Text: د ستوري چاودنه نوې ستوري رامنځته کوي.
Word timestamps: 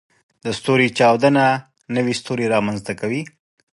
د 0.43 0.45
ستوري 0.59 0.87
چاودنه 0.97 1.45
نوې 1.95 2.13
ستوري 2.21 2.45
رامنځته 2.53 2.93
کوي. 2.99 3.21